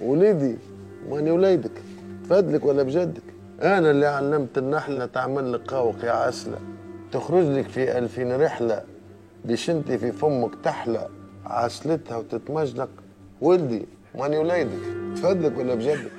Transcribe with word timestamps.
وليدي 0.00 0.58
ماني 1.10 1.30
وليدك 1.30 1.70
تفادلك 2.24 2.64
ولا 2.64 2.82
بجدك؟ 2.82 3.22
أنا 3.62 3.90
اللي 3.90 4.06
علمت 4.06 4.58
النحلة 4.58 5.06
تعمل 5.06 5.52
لك 5.52 5.60
قاوق 5.60 6.04
يا 6.04 6.10
عسلة. 6.12 6.58
تخرج 7.12 7.46
لك 7.46 7.68
في 7.68 7.98
ألفين 7.98 8.40
رحلة 8.42 8.82
باش 9.44 9.70
انت 9.70 9.92
في 9.92 10.12
فمك 10.12 10.50
تحلى 10.64 11.08
عسلتها 11.46 12.16
وتتمجلك 12.16 12.88
ولدي 13.40 13.86
ماني 14.14 14.38
وليدك 14.38 14.78
تفادلك 15.16 15.58
ولا 15.58 15.74
بجدك؟ 15.74 16.10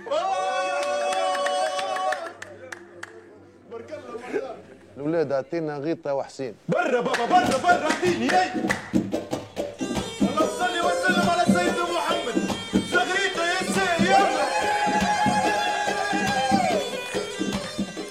الاولاد 4.97 5.31
أعطينا 5.31 5.77
غيطة 5.77 6.13
وحسين. 6.13 6.53
برا 6.69 7.01
بابا 7.01 7.25
برا 7.25 7.57
برا 7.63 7.87
أعطيني 7.91 8.29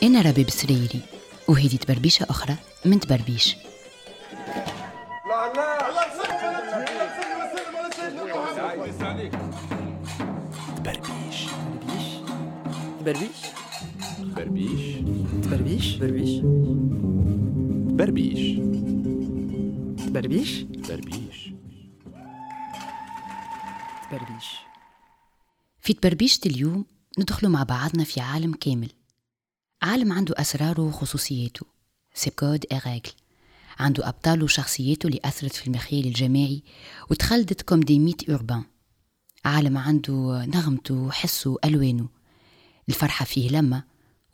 أنا 0.06 0.22
ربيب 0.22 0.50
سريري 0.50 1.00
وهذه 1.48 1.76
تبربيشة 1.76 2.26
أخرى 2.30 2.56
من 2.84 3.00
تبربيش. 3.00 3.56
اللهم 5.26 5.54
صل 5.54 6.20
وسلم 6.22 7.76
على 7.76 7.90
سيدنا 7.96 8.24
محمد 8.24 9.32
بربيش 10.84 11.46
بربيش 13.04 13.40
بربيش 14.36 14.96
بربيش 15.46 15.96
بربيش 15.96 16.40
بربيش 17.98 18.58
بربيش 20.10 20.62
بربيش 20.62 21.50
بربيش 24.12 24.48
في 25.80 25.92
تبربيشة 25.92 26.40
اليوم 26.46 26.84
ندخلوا 27.18 27.52
مع 27.52 27.62
بعضنا 27.62 28.04
في 28.04 28.20
عالم 28.20 28.52
كامل. 28.52 28.90
عالم 29.82 30.12
عنده 30.12 30.34
أسراره 30.38 30.82
وخصوصياته. 30.82 31.66
ses 32.14 32.30
codes 32.30 32.66
et 32.72 32.82
règles 32.82 33.12
عنده 33.78 34.08
أبطاله 34.08 34.44
وشخصياته 34.44 35.06
اللي 35.06 35.20
أثرت 35.24 35.52
في 35.52 35.66
المخيل 35.66 36.06
الجماعي 36.06 36.62
وتخلدت 37.10 37.62
comme 37.62 37.80
des 37.80 37.98
mythes 37.98 38.30
urbains 38.30 38.64
عالم 39.44 39.78
عنده 39.78 40.44
نغمته 40.54 40.94
وحسه 40.94 41.50
وألوانه. 41.50 42.08
الفرحة 42.88 43.24
فيه 43.24 43.50
لمة 43.50 43.84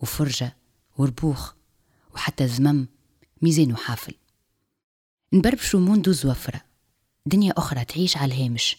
وفرجة 0.01 0.57
وربوخ 0.99 1.53
وحتى 2.15 2.49
زمم 2.49 2.87
ميزان 3.43 3.73
وحافل. 3.73 4.15
نبربشوا 5.33 5.81
موندو 5.81 6.13
زوفرة 6.13 6.61
دنيا 7.27 7.53
أخرى 7.57 7.85
تعيش 7.85 8.17
على 8.17 8.35
الهامش. 8.35 8.77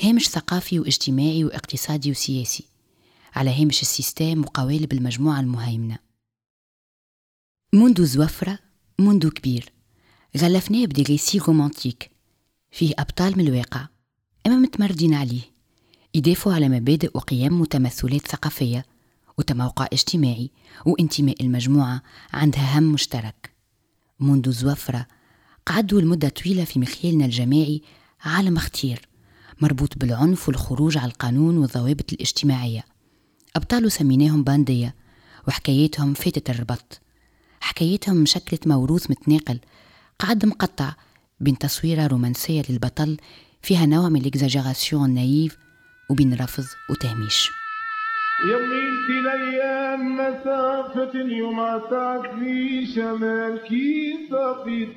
هامش 0.00 0.28
ثقافي 0.28 0.80
واجتماعي 0.80 1.44
واقتصادي 1.44 2.10
وسياسي. 2.10 2.64
على 3.36 3.62
هامش 3.62 3.82
ال 3.82 3.89
système 3.89 4.40
وقوالب 4.40 4.92
المجموعة 4.92 5.40
المهيمنة. 5.40 5.98
موندو 7.72 8.04
زوفرة 8.04 8.58
موندو 8.98 9.30
كبير 9.30 9.72
غلفناه 10.36 10.84
ب 10.84 10.88
des 10.88 11.02
récits 11.02 11.38
romantiques 11.38 12.10
فيه 12.70 12.94
أبطال 12.98 13.38
من 13.38 13.48
الواقع 13.48 13.88
أما 14.46 14.56
متمردين 14.56 15.14
عليه 15.14 15.40
يدافعوا 16.14 16.54
على 16.54 16.68
مبادئ 16.68 17.10
وقيم 17.14 17.60
وتمثلات 17.60 18.28
ثقافية 18.28 18.86
وتموقع 19.38 19.86
اجتماعي 19.92 20.50
وانتماء 20.86 21.42
المجموعة 21.42 22.02
عندها 22.32 22.78
هم 22.78 22.92
مشترك. 22.92 23.50
موندو 24.20 24.50
زوفرة 24.50 25.06
قعدوا 25.66 26.00
لمدة 26.00 26.28
طويلة 26.28 26.64
في 26.64 26.78
مخيلنا 26.78 27.24
الجماعي 27.24 27.82
عالم 28.20 28.56
خطير 28.56 29.08
مربوط 29.60 29.98
بالعنف 29.98 30.48
والخروج 30.48 30.98
على 30.98 31.10
القانون 31.10 31.58
والضوابط 31.58 32.12
الاجتماعية. 32.12 32.95
أبطاله 33.56 33.88
سميناهم 33.88 34.44
باندية 34.44 34.94
وحكاياتهم 35.48 36.14
فاتت 36.14 36.50
الربض. 36.50 37.00
حكايتهم 37.60 38.16
مشكلة 38.16 38.60
موروث 38.66 39.10
متناقل 39.10 39.60
قعد 40.18 40.46
مقطع 40.46 40.92
بين 41.40 41.58
تصويرة 41.58 42.06
رومانسية 42.06 42.62
للبطل 42.68 43.16
فيها 43.62 43.86
نوع 43.86 44.08
من 44.08 44.20
ال 44.20 44.27
exagération 44.27 45.10
naïve 45.10 45.56
وبين 46.10 46.34
رفض 46.34 46.64
وتهميش. 46.90 47.50
يمي 48.44 48.88
انت 48.88 49.10
الأيام 49.10 50.16
مسافة 50.16 51.10
اليوم 51.14 51.60
عطاك 51.60 52.30
في 52.30 52.86
شمال 52.94 53.60
كيف 53.68 54.30
صفيت 54.30 54.88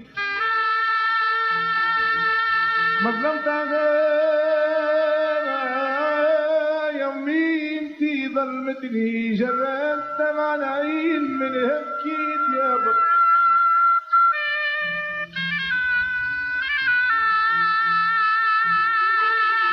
ما 3.03 3.11
ظلمت 3.11 3.47
ظلمتني 8.43 9.33
جرات 9.35 10.03
دمع 10.19 10.55
العين 10.55 11.23
من 11.39 11.55
هبكيت 11.55 12.43
يا 12.57 12.75
بط 12.75 12.95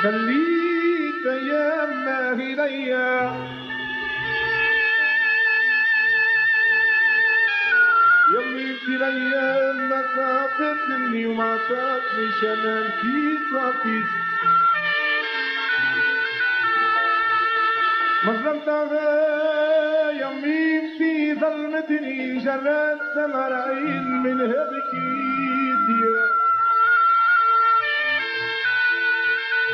خليت 0.03 1.27
أيام 1.27 2.05
ما 2.05 2.41
هي 2.41 2.55
ليا 2.55 3.37
يمي 8.35 8.75
في 8.75 8.97
الأيام 8.97 9.89
ما 9.89 10.03
سافرتني 10.17 11.27
وما 11.27 11.57
فاتني 11.59 12.29
شمال 12.41 12.93
في 13.01 13.39
صفيت 13.53 14.26
مسلمتها 18.27 20.11
يمين 20.11 20.83
في 20.99 21.35
ظلمتني 21.35 22.39
جرات 22.39 23.17
مرعين 23.35 24.23
من 24.23 24.41
هبكيتي 24.41 26.03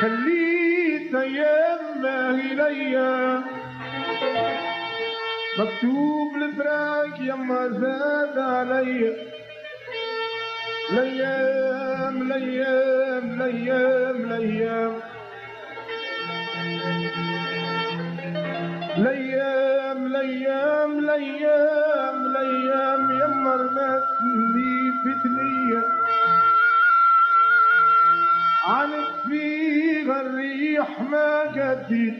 خليت 0.01 1.13
يما 1.13 2.29
إليا 2.29 3.43
مكتوب 5.59 6.37
لفراق 6.37 7.21
يا 7.21 7.35
ما 7.35 7.67
زاد 7.67 8.37
عليا 8.37 9.13
ليام 10.91 12.23
ليام 12.33 13.41
ليام 13.41 13.41
ليام, 13.41 14.33
ليام. 14.33 15.12
الأيام 20.33 20.99
الأيام 20.99 22.25
الأيام 22.25 23.11
يا 23.11 23.25
الناس 23.25 24.03
اللي 24.21 24.93
فتنية. 25.03 25.83
عنت 28.67 29.27
فيها 29.27 30.21
الريح 30.21 31.01
ما 31.01 31.41
قدت 31.41 32.15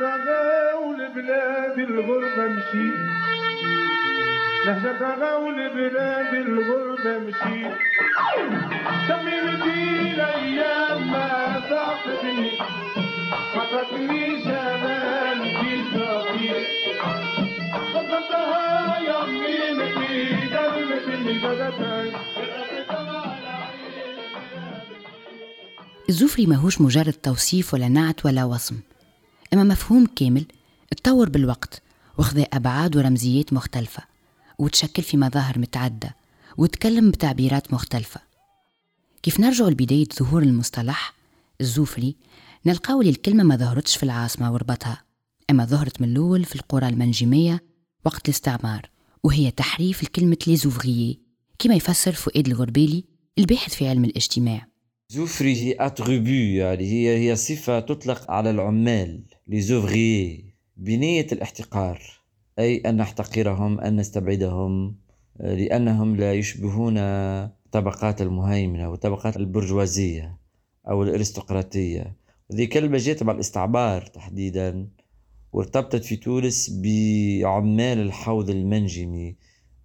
لهجتها 0.00 0.74
ولبلاد 0.74 1.78
الغربة 1.78 2.44
مشيت 2.48 3.00
لهجتها 4.66 5.36
ولبلاد 5.36 6.34
الغربة 6.34 7.18
مشيت 7.18 7.72
تميمتي 9.08 10.12
الأيام 10.14 11.10
ما 11.12 11.62
تعقدني 11.70 12.50
ما 13.56 13.64
فاتنيش 13.70 14.46
أنا 14.46 15.34
في 15.60 15.96
رفيق 15.96 16.66
خططها 17.94 18.98
يا 18.98 19.24
أمي 19.24 19.92
في 19.92 20.34
درب 20.48 20.90
البلدتين 21.08 22.12
الزفري 26.08 26.46
ماهوش 26.46 26.80
مجرد 26.80 27.12
توصيف 27.12 27.74
ولا 27.74 27.88
نعت 27.88 28.26
ولا 28.26 28.44
وصم. 28.44 28.76
أما 29.52 29.64
مفهوم 29.64 30.06
كامل 30.16 30.44
اتطور 30.92 31.28
بالوقت 31.28 31.82
وخذ 32.18 32.44
أبعاد 32.52 32.96
ورمزيات 32.96 33.52
مختلفة 33.52 34.02
وتشكل 34.58 35.02
في 35.02 35.16
مظاهر 35.16 35.58
متعدة 35.58 36.16
وتكلم 36.58 37.10
بتعبيرات 37.10 37.72
مختلفة. 37.72 38.20
كيف 39.22 39.40
نرجع 39.40 39.64
لبداية 39.64 40.08
ظهور 40.18 40.42
المصطلح 40.42 41.14
الزوفري 41.60 42.16
نلقاو 42.66 43.00
اللي 43.00 43.10
الكلمة 43.10 43.44
ما 43.44 43.56
ظهرتش 43.56 43.96
في 43.96 44.02
العاصمة 44.02 44.52
وربطها 44.52 45.02
أما 45.50 45.64
ظهرت 45.64 46.00
من 46.00 46.08
الأول 46.08 46.44
في 46.44 46.56
القرى 46.56 46.88
المنجمية 46.88 47.62
وقت 48.04 48.28
الاستعمار 48.28 48.90
وهي 49.24 49.50
تحريف 49.50 50.04
لكلمة 50.04 50.36
ليزوفغيي 50.46 51.20
كما 51.58 51.74
يفسر 51.74 52.12
فؤاد 52.12 52.46
الغربيلي 52.46 53.04
الباحث 53.38 53.74
في 53.74 53.88
علم 53.88 54.04
الاجتماع. 54.04 54.66
زوفري 55.08 55.56
هي 55.56 55.76
attribut 55.80 56.60
يعني 56.60 56.84
هي 56.84 57.30
هي 57.30 57.36
صفة 57.36 57.80
تطلق 57.80 58.30
على 58.30 58.50
العمال. 58.50 59.20
لي 59.50 60.44
بنية 60.76 61.26
الاحتقار 61.32 62.02
أي 62.58 62.76
أن 62.76 62.96
نحتقرهم 62.96 63.80
أن 63.80 63.96
نستبعدهم 63.96 64.96
لأنهم 65.40 66.16
لا 66.16 66.34
يشبهون 66.34 66.94
طبقات 67.72 68.22
المهيمنة 68.22 68.90
وطبقات 68.90 69.36
البرجوازية 69.36 70.38
أو 70.88 71.02
الأرستقراطية. 71.02 72.16
هذه 72.52 72.64
كلمة 72.64 72.98
جاءت 72.98 73.22
مع 73.22 73.32
الاستعمار 73.32 74.06
تحديدا 74.06 74.88
وارتبطت 75.52 76.04
في 76.04 76.16
تونس 76.16 76.70
بعمال 76.82 77.98
الحوض 77.98 78.50
المنجمي 78.50 79.36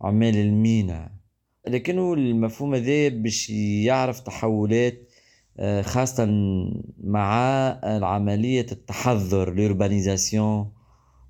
عمال 0.02 0.38
المينا 0.38 1.12
لكنه 1.68 2.14
المفهوم 2.14 2.76
هذا 2.76 3.08
باش 3.08 3.50
يعرف 3.50 4.20
تحولات 4.20 5.00
آه، 5.02 5.05
خاصة 5.82 6.26
مع 7.04 7.30
عملية 7.84 8.66
التحضر 8.72 9.52
ال 9.52 9.61
urbanisation 9.61 10.72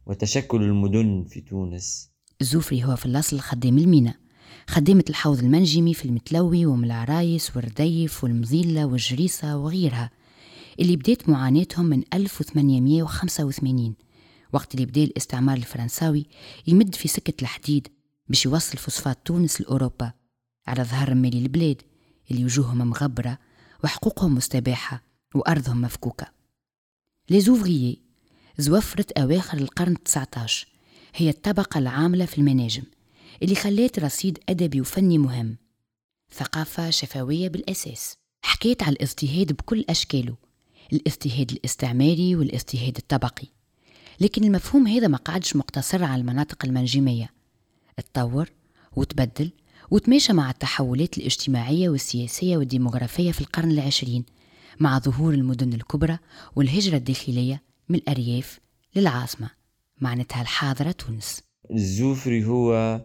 وتشكل 0.06 0.64
المدن 0.64 1.26
في 1.30 1.42
تونس. 1.42 2.12
الزوفري 2.42 2.84
هو 2.84 2.96
في 2.96 3.06
الأصل 3.06 3.40
خدام 3.40 3.78
المينا 3.78 4.14
خدامة 4.68 5.04
الحوض 5.10 5.40
المنجمي 5.40 5.94
في 5.94 6.06
المتلوي 6.06 6.66
وأم 6.66 6.84
العرايس 6.84 7.56
والرديف 7.56 8.24
والمظيلة 8.24 8.86
والجريسة 8.86 9.58
وغيرها 9.58 10.10
اللي 10.80 10.96
بدات 10.96 11.30
معاناتهم 11.30 11.86
من 11.86 12.04
1885 12.14 13.96
وقت 14.54 14.76
اللي 14.76 14.86
بدأ 14.86 15.04
الاستعمار 15.04 15.58
الفرنساوي 15.58 16.26
يمد 16.68 16.96
في 16.96 17.08
سكة 17.08 17.42
الحديد 17.42 17.88
باش 18.30 18.46
يوصل 18.46 18.78
فوسفات 18.78 19.18
تونس 19.26 19.62
لأوروبا 19.62 20.12
على 20.68 20.84
ظهر 20.84 21.10
رمالي 21.10 21.40
البلاد 21.40 21.82
اللي 22.32 22.44
وجوههم 22.46 22.78
مغبرة 22.78 23.38
وحقوقهم 23.86 24.36
مستباحة 24.36 25.04
وأرضهم 25.36 25.82
مفكوكة. 25.82 26.28
لي 27.30 27.42
زوفريي 27.42 28.02
زوفرت 28.58 29.12
أواخر 29.12 29.58
القرن 29.58 30.04
19 30.04 30.68
هي 31.16 31.30
الطبقة 31.30 31.78
العاملة 31.78 32.26
في 32.26 32.38
المناجم 32.38 32.84
اللي 33.44 33.56
خلات 33.56 34.00
رصيد 34.00 34.40
أدبي 34.50 34.82
وفني 34.82 35.18
مهم. 35.18 35.58
ثقافة 36.34 36.90
شفوية 36.90 37.50
بالأساس. 37.50 38.14
حكيت 38.46 38.84
على 38.84 38.94
الاضطهاد 38.96 39.54
بكل 39.54 39.86
أشكاله. 39.90 40.36
الاضطهاد 40.94 41.52
الاستعماري 41.52 42.36
والاضطهاد 42.36 42.98
الطبقي. 42.98 43.48
لكن 44.20 44.44
المفهوم 44.44 44.88
هذا 44.88 45.08
ما 45.08 45.18
قعدش 45.18 45.56
مقتصر 45.56 46.04
على 46.04 46.22
المناطق 46.22 46.66
المنجمية. 46.66 47.34
اتطور 48.00 48.50
وتبدل 48.96 49.52
وتماشى 49.92 50.34
مع 50.34 50.50
التحولات 50.50 51.18
الاجتماعية 51.18 51.90
والسياسية 51.90 52.58
والديمغرافية 52.58 53.32
في 53.32 53.42
القرن 53.42 53.72
العشرين 53.72 54.26
مع 54.80 55.00
ظهور 55.00 55.34
المدن 55.34 55.74
الكبرى 55.74 56.18
والهجرة 56.56 56.98
الداخلية 56.98 57.64
من 57.90 57.96
الأرياف 57.96 58.60
للعاصمة 58.96 59.50
معناتها 60.02 60.42
الحاضرة 60.42 60.92
تونس. 60.92 61.44
الزوفري 61.72 62.46
هو 62.46 63.02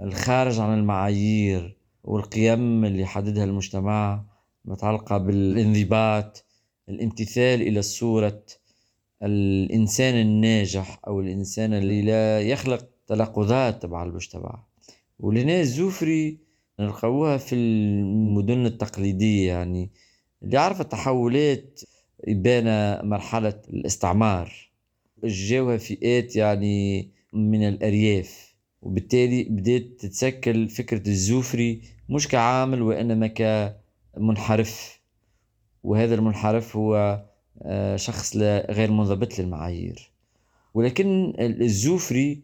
الخارج 0.00 0.58
عن 0.60 0.78
المعايير 0.78 1.76
والقيم 2.04 2.84
اللي 2.84 3.06
حددها 3.06 3.44
المجتمع 3.44 4.24
متعلقة 4.64 5.18
بالانضباط 5.18 6.44
الامتثال 6.88 7.62
إلى 7.62 7.82
صورة 7.82 8.42
الإنسان 9.22 10.14
الناجح 10.14 11.00
أو 11.06 11.20
الإنسان 11.20 11.74
اللي 11.74 12.02
لا 12.02 12.40
يخلق 12.40 12.88
تناقضات 13.06 13.82
تبع 13.82 14.02
المجتمع. 14.02 14.64
ولهنا 15.22 15.60
الزوفري 15.60 16.38
نلقاوها 16.80 17.36
في 17.36 17.54
المدن 17.54 18.66
التقليدية 18.66 19.48
يعني 19.48 19.90
اللي 20.42 20.58
عرف 20.58 20.80
التحولات 20.80 21.80
يبان 22.28 22.98
مرحلة 23.08 23.60
الاستعمار 23.70 24.70
جاوها 25.24 25.76
فئات 25.76 26.36
يعني 26.36 27.08
من 27.32 27.68
الأرياف 27.68 28.54
وبالتالي 28.82 29.44
بدأت 29.44 29.82
تتسكل 29.98 30.68
فكرة 30.68 31.08
الزوفري 31.08 31.82
مش 32.08 32.28
كعامل 32.28 32.82
وإنما 32.82 33.26
كمنحرف 34.16 35.00
وهذا 35.82 36.14
المنحرف 36.14 36.76
هو 36.76 37.24
آه، 37.62 37.96
شخص 37.96 38.36
غير 38.70 38.90
منضبط 38.90 39.38
للمعايير. 39.38 40.10
ولكن 40.74 41.34
الزوفري 41.38 42.42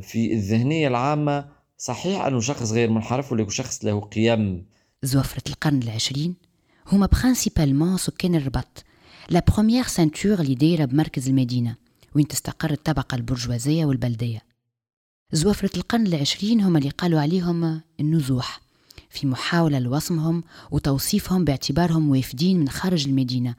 في 0.00 0.32
الذهنية 0.32 0.88
العامة 0.88 1.55
صحيح 1.78 2.24
أنه 2.24 2.40
شخص 2.40 2.72
غير 2.72 2.90
منحرف 2.90 3.32
ولكن 3.32 3.50
شخص 3.50 3.84
له 3.84 4.00
قيم؟ 4.00 4.66
زوفرة 5.02 5.42
القرن 5.48 5.82
العشرين 5.82 6.34
هما 6.92 7.06
principalement 7.06 7.96
سكان 7.96 8.34
الأرباض. 8.34 8.84
la 9.28 9.42
première 9.48 9.84
ceinture 9.84 10.40
اللي 10.40 10.54
دايرة 10.54 10.84
بمركز 10.84 11.28
المدينة 11.28 11.76
وين 12.14 12.28
تستقر 12.28 12.70
الطبقة 12.70 13.14
البرجوازية 13.14 13.84
والبلدية. 13.84 14.42
زوافرة 15.32 15.76
القرن 15.76 16.06
العشرين 16.06 16.60
هم 16.60 16.76
اللي 16.76 16.90
قالوا 16.90 17.20
عليهم 17.20 17.80
النزوح. 18.00 18.60
في 19.10 19.26
محاولة 19.26 19.78
لوصمهم 19.78 20.44
وتوصيفهم 20.70 21.44
باعتبارهم 21.44 22.10
وافدين 22.10 22.60
من 22.60 22.68
خارج 22.68 23.08
المدينة 23.08 23.54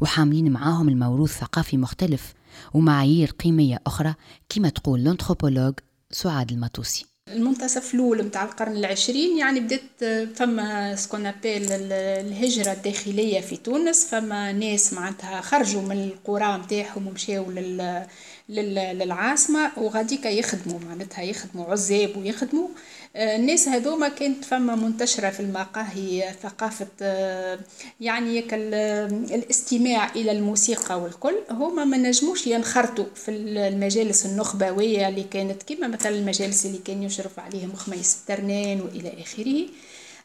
وحاملين 0.00 0.52
معاهم 0.52 0.88
الموروث 0.88 1.38
ثقافي 1.38 1.76
مختلف 1.76 2.34
ومعايير 2.74 3.30
قيمية 3.30 3.80
أخرى 3.86 4.14
كما 4.48 4.68
تقول 4.68 5.00
الانثروبولوج 5.00 5.74
سعاد 6.10 6.52
المطوسي. 6.52 7.11
المنتصف 7.28 7.94
الأول 7.94 8.22
نتاع 8.22 8.44
القرن 8.44 8.76
العشرين 8.76 9.38
يعني 9.38 9.60
بدأت 9.60 10.04
فما 10.36 10.96
سكون 10.96 11.26
ابيل 11.26 11.62
الهجرة 11.72 12.72
الداخلية 12.72 13.40
في 13.40 13.56
تونس 13.56 14.04
فما 14.06 14.52
ناس 14.52 14.92
معناتها 14.92 15.40
خرجوا 15.40 15.82
من 15.82 16.04
القرى 16.04 16.56
نتاعهم 16.64 17.06
ومشاو 17.06 17.50
لل 17.50 18.06
للعاصمة 18.48 19.72
وغاديكا 19.76 20.28
يخدموا 20.28 20.80
معناتها 20.80 21.22
يخدموا 21.22 21.66
عزاب 21.72 22.16
ويخدموا. 22.16 22.68
الناس 23.16 23.68
هذوما 23.68 24.08
كانت 24.08 24.44
فما 24.44 24.74
منتشرة 24.74 25.30
في 25.30 25.40
المقاهي 25.40 26.34
ثقافة 26.42 26.86
يعني 28.00 28.44
الاستماع 29.34 30.12
إلى 30.14 30.32
الموسيقى 30.32 31.00
والكل. 31.00 31.34
هما 31.50 31.84
ما 31.84 31.96
نجموش 31.96 32.46
ينخرطوا 32.46 33.04
في 33.14 33.30
المجالس 33.30 34.26
النخبوية 34.26 35.08
اللي 35.08 35.22
كانت 35.22 35.62
كما 35.62 35.88
مثلا 35.88 36.16
المجالس 36.16 36.66
اللي 36.66 36.78
كان 36.78 37.02
يشرف 37.02 37.38
عليهم 37.38 37.72
خميس 37.72 38.16
الترنان 38.20 38.80
وإلى 38.80 39.12
آخره. 39.22 39.66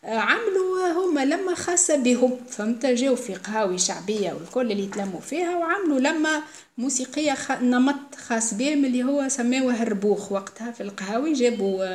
عملوا 0.08 0.92
هما 0.92 1.26
لما 1.26 1.56
خاصة 1.56 1.96
بهم 1.96 2.38
فهمت؟ 2.50 2.86
جاو 2.86 3.16
في 3.16 3.36
قهاوي 3.36 3.78
شعبية 3.78 4.34
والكل 4.34 4.72
اللي 4.72 4.84
يتلموا 4.84 5.20
فيها 5.20 5.58
وعملوا 5.58 6.00
لما 6.00 6.42
موسيقية 6.78 7.34
خ... 7.34 7.52
نمط 7.52 8.16
خاص 8.16 8.54
بهم 8.54 8.86
اللي 8.86 9.04
هو 9.04 9.28
سماوه 9.30 9.84
الربوخ 9.84 10.32
وقتها 10.32 10.72
في 10.72 10.82
القهاوي 10.84 11.34
جابوا 11.34 11.86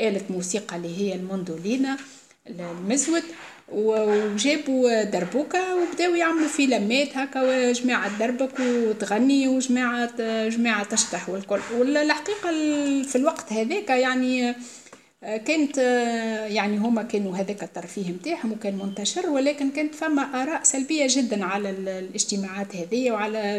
آلة 0.00 0.22
موسيقى 0.30 0.76
اللي 0.76 0.98
هي 0.98 1.14
المندولينا 1.14 1.96
المزود 2.46 3.22
وجابوا 3.72 5.02
دربوكة 5.02 5.76
وبداو 5.76 6.14
يعملوا 6.14 6.48
فيلمات 6.48 7.16
هكا 7.16 7.42
وجماعة 7.42 8.18
دربك 8.18 8.60
وتغني 8.60 9.48
وجماعة 9.48 10.10
جماعة 10.48 10.84
تشطح 10.84 11.28
والكل. 11.28 11.60
والحقيقة 11.78 12.50
في 13.02 13.16
الوقت 13.16 13.52
هذاك 13.52 13.90
يعني 13.90 14.54
كانت 15.24 15.78
يعني 16.50 16.78
هما 16.78 17.02
كانوا 17.02 17.36
هذاك 17.36 17.62
الترفيه 17.62 18.10
نتاعهم 18.10 18.52
وكان 18.52 18.78
منتشر 18.78 19.30
ولكن 19.30 19.70
كانت 19.70 19.94
فما 19.94 20.42
آراء 20.42 20.62
سلبية 20.62 21.06
جدا 21.08 21.44
على 21.44 21.70
الاجتماعات 21.70 22.76
هذه 22.76 23.10
وعلى 23.10 23.56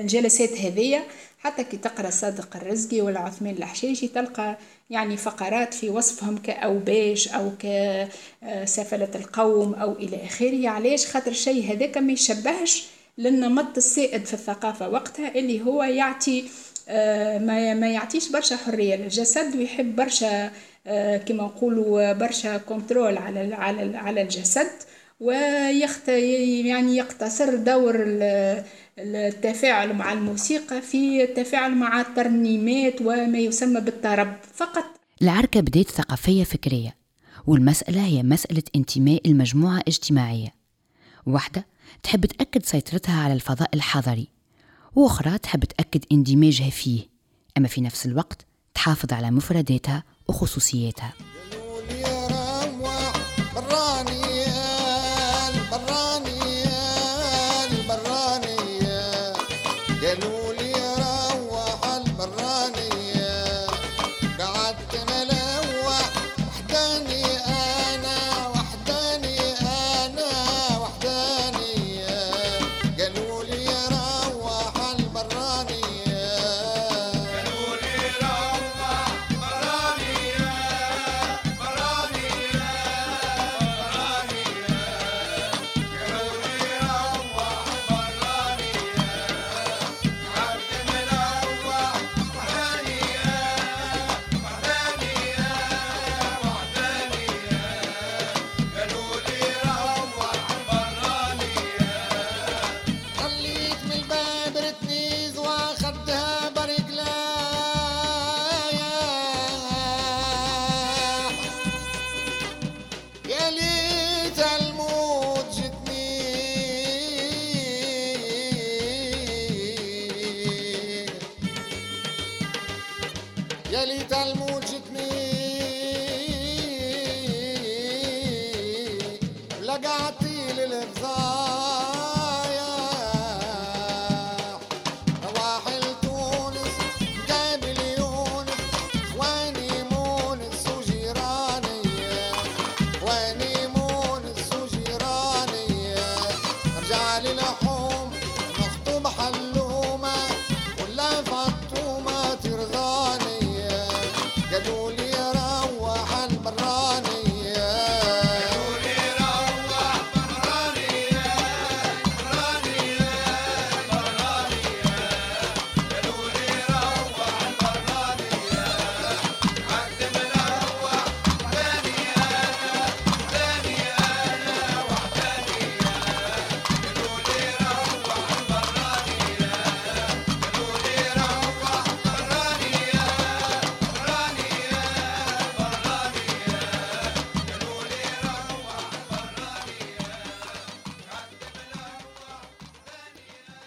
الجلسات 0.00 0.60
هذه 0.60 1.02
حتى 1.38 1.64
كي 1.64 1.76
تقرأ 1.76 2.10
صادق 2.10 2.56
الرزقي 2.56 3.00
ولا 3.00 3.20
عثمان 3.20 3.54
الحشاشي 3.54 4.08
تلقى 4.08 4.58
يعني 4.90 5.16
فقرات 5.16 5.74
في 5.74 5.90
وصفهم 5.90 6.38
كأوباش 6.38 7.28
أو 7.28 7.52
كسفلة 7.58 9.10
القوم 9.14 9.74
أو 9.74 9.92
إلى 9.92 10.24
آخره. 10.24 10.68
علاش؟ 10.68 11.06
خاطر 11.06 11.30
الشيء 11.30 11.72
هذاك 11.72 11.98
ما 11.98 12.12
يشبهش 12.12 12.86
للنمط 13.18 13.76
السائد 13.76 14.24
في 14.24 14.34
الثقافة 14.34 14.88
وقتها 14.88 15.34
اللي 15.34 15.62
هو 15.62 15.82
يعطي 15.82 16.44
ما 17.38 17.74
ما 17.74 17.86
يعطيش 17.90 18.28
برشا 18.28 18.56
حرية 18.56 18.96
للجسد 18.96 19.56
ويحب 19.56 19.96
برشا 19.96 20.50
كما 21.26 21.44
نقولوا 21.44 22.12
برشا 22.12 22.56
كنترول 22.56 23.18
على 23.18 23.54
على 23.54 23.96
على 23.96 24.22
الجسد 24.22 24.70
ويخت 25.20 26.08
يعني 26.08 26.96
يقتصر 26.96 27.54
دور 27.56 27.94
التفاعل 28.98 29.92
مع 29.92 30.12
الموسيقى 30.12 30.82
في 30.82 31.24
التفاعل 31.24 31.74
مع 31.74 32.00
الترنيمات 32.00 33.00
وما 33.00 33.38
يسمى 33.38 33.80
بالطرب 33.80 34.36
فقط. 34.54 34.84
العركة 35.22 35.60
بدات 35.60 35.90
ثقافية 35.90 36.44
فكرية 36.44 36.96
والمسألة 37.46 38.06
هي 38.06 38.22
مسألة 38.22 38.62
انتماء 38.76 39.20
المجموعة 39.26 39.80
اجتماعية. 39.88 40.54
واحدة 41.26 41.66
تحب 42.02 42.26
تأكد 42.26 42.64
سيطرتها 42.64 43.22
على 43.22 43.32
الفضاء 43.32 43.70
الحضري 43.74 44.28
وأخرى 44.94 45.38
تحب 45.38 45.64
تأكد 45.64 46.04
اندماجها 46.12 46.70
فيه. 46.70 47.00
أما 47.58 47.68
في 47.68 47.80
نفس 47.80 48.06
الوقت 48.06 48.46
تحافظ 48.74 49.12
على 49.12 49.30
مفرداتها 49.30 50.04
وخصوصياتها 50.28 51.12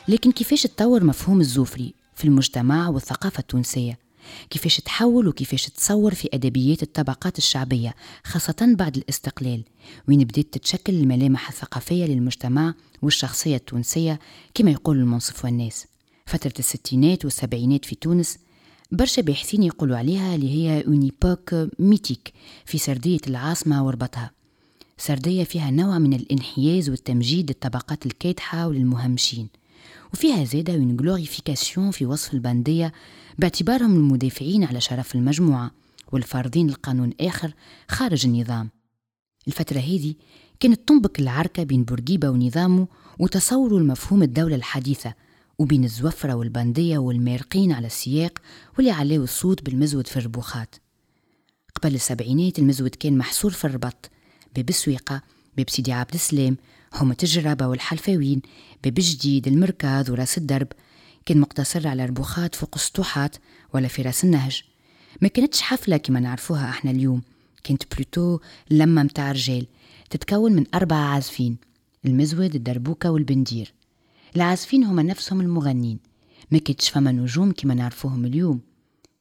لكن 0.10 0.32
كيفاش 0.32 0.64
تطور 0.64 1.04
مفهوم 1.04 1.42
الزوفري 1.42 1.94
في 2.16 2.26
المجتمع 2.26 2.90
والثقافة 2.90 3.40
التونسية؟ 3.40 4.00
كيفاش 4.50 4.78
تحول 4.78 5.28
وكيفاش 5.28 5.66
تصور 5.66 6.14
في 6.14 6.30
أدبيات 6.34 6.84
الطبقات 6.84 7.38
الشعبية 7.38 7.96
خاصة 8.24 8.76
بعد 8.78 8.98
الاستقلال؟ 8.98 9.64
وين 10.08 10.20
بدأت 10.20 10.54
تتشكل 10.54 10.94
الملامح 10.94 11.50
الثقافية 11.50 12.06
للمجتمع 12.06 12.74
والشخصية 13.02 13.56
التونسية 13.56 14.20
كما 14.54 14.72
يقول 14.72 14.98
المنصف 14.98 15.46
والناس. 15.46 15.88
فترة 16.26 16.54
الستينات 16.60 17.26
والسبعينات 17.26 17.86
في 17.86 17.96
تونس 17.96 18.38
برشا 18.92 19.22
باحثين 19.22 19.64
يقولوا 19.64 19.98
عليها 19.98 20.36
اللي 20.36 20.50
هي 20.50 20.84
une 20.88 21.11
époque 21.11 21.56
mythique 21.80 22.34
في 22.66 22.78
سردية 22.78 23.20
العاصمة 23.28 23.86
وربطها. 23.86 24.32
سردية 24.98 25.44
فيها 25.44 25.72
نوع 25.72 26.00
من 26.00 26.14
الانحياز 26.14 26.90
والتمجيد 26.90 27.50
للطبقات 27.50 28.06
الكادحة 28.06 28.68
وللمهمشين. 28.68 29.60
وفيها 30.14 30.44
زادة 30.44 30.78
من 30.78 30.98
جلوريفيكاسيون 30.98 31.92
في 31.92 32.06
وصف 32.06 32.34
البندية 32.34 32.94
باعتبارهم 33.38 33.96
المدافعين 33.96 34.64
على 34.64 34.82
شرف 34.82 35.16
المجموعة 35.16 35.72
والفارضين 36.12 36.70
القانون 36.70 37.14
آخر 37.22 37.54
خارج 37.88 38.26
النظام. 38.26 38.70
الفترة 39.48 39.80
هذه 39.80 40.14
كانت 40.60 40.88
تنبك 40.88 41.20
العركة 41.20 41.64
بين 41.64 41.84
بورقيبة 41.84 42.30
ونظامه 42.30 42.88
وتصوروا 43.20 43.80
المفهوم 43.80 44.24
الدولة 44.24 44.56
الحديثة 44.56 45.14
وبين 45.60 45.84
الزوفرة 45.84 46.34
والبندية 46.34 46.98
والمارقين 46.98 47.72
على 47.72 47.88
السياق 47.88 48.40
واللي 48.78 48.92
علاو 48.92 49.24
الصوت 49.24 49.66
بالمزود 49.66 50.08
في 50.08 50.18
الربوخات. 50.18 50.76
قبل 51.76 51.96
السبعينات 51.96 52.60
المزود 52.60 52.96
كان 52.96 53.18
محصور 53.18 53.52
في 53.52 53.66
الربط 53.66 54.10
باب 54.56 54.70
السويقة 54.70 55.22
باب 55.58 55.70
سيدي 55.70 55.92
عبد 55.94 56.14
السلام 56.14 56.58
هما 56.94 57.16
الجرابة 57.24 57.68
والحلفاوين 57.68 58.42
باب 58.84 58.94
جديد 58.98 59.48
المركز 59.48 60.10
وراس 60.10 60.38
الدرب. 60.38 60.68
كان 61.26 61.40
مقتصر 61.40 61.88
على 61.88 62.06
ربوخات 62.06 62.56
فوق 62.56 62.76
السطوحات 62.76 63.36
ولا 63.74 63.88
في 63.88 64.02
راس 64.02 64.24
النهج. 64.24 64.64
ما 65.22 65.28
كانتش 65.28 65.62
حفلة 65.62 65.98
كما 65.98 66.20
نعرفوها 66.20 66.70
إحنا 66.70 66.92
اليوم. 66.92 67.22
كانت 67.64 67.84
بلوتو 67.96 68.40
لما 68.72 69.04
متاع 69.04 69.32
رجال. 69.32 69.68
تتكون 70.10 70.54
من 70.54 70.66
أربعة 70.74 71.06
عازفين. 71.06 71.58
المزود 72.06 72.56
الدربوكة 72.56 73.12
والبندير. 73.12 73.74
العازفين 74.36 74.84
هما 74.84 75.04
نفسهم 75.04 75.42
المغنين. 75.42 76.00
ما 76.52 76.58
كانتش 76.58 76.90
فما 76.90 77.12
نجوم 77.12 77.52
كما 77.52 77.74
نعرفوهم 77.74 78.26
اليوم. 78.26 78.60